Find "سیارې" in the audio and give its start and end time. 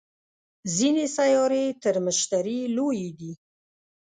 1.17-1.65